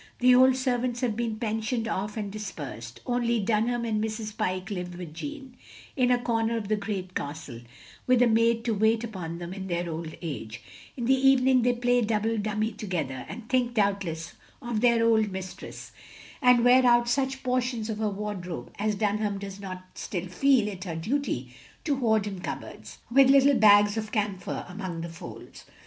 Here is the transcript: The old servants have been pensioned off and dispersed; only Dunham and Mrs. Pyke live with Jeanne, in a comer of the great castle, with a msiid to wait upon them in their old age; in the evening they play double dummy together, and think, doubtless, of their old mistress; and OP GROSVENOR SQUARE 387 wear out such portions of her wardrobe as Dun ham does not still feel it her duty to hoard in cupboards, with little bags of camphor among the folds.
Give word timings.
The 0.17 0.33
old 0.33 0.55
servants 0.55 1.01
have 1.01 1.15
been 1.15 1.35
pensioned 1.35 1.87
off 1.87 2.17
and 2.17 2.31
dispersed; 2.31 3.01
only 3.05 3.39
Dunham 3.39 3.85
and 3.85 4.03
Mrs. 4.03 4.35
Pyke 4.35 4.71
live 4.71 4.97
with 4.97 5.13
Jeanne, 5.13 5.55
in 5.95 6.09
a 6.09 6.17
comer 6.17 6.57
of 6.57 6.69
the 6.69 6.75
great 6.75 7.13
castle, 7.13 7.61
with 8.07 8.23
a 8.23 8.25
msiid 8.25 8.63
to 8.63 8.73
wait 8.73 9.03
upon 9.03 9.37
them 9.37 9.53
in 9.53 9.67
their 9.67 9.87
old 9.87 10.15
age; 10.23 10.63
in 10.97 11.05
the 11.05 11.13
evening 11.13 11.61
they 11.61 11.73
play 11.73 12.01
double 12.01 12.39
dummy 12.39 12.71
together, 12.71 13.27
and 13.29 13.47
think, 13.47 13.75
doubtless, 13.75 14.33
of 14.59 14.81
their 14.81 15.05
old 15.05 15.31
mistress; 15.31 15.91
and 16.41 16.61
OP 16.61 16.63
GROSVENOR 16.63 16.81
SQUARE 16.81 16.81
387 16.81 16.83
wear 16.83 16.97
out 16.97 17.07
such 17.07 17.43
portions 17.43 17.89
of 17.91 17.99
her 17.99 18.09
wardrobe 18.09 18.73
as 18.79 18.95
Dun 18.95 19.19
ham 19.19 19.37
does 19.37 19.59
not 19.59 19.85
still 19.93 20.25
feel 20.27 20.67
it 20.67 20.83
her 20.85 20.95
duty 20.95 21.53
to 21.83 21.97
hoard 21.97 22.25
in 22.25 22.39
cupboards, 22.41 22.97
with 23.11 23.29
little 23.29 23.53
bags 23.53 23.97
of 23.97 24.11
camphor 24.11 24.65
among 24.67 25.01
the 25.01 25.09
folds. 25.09 25.65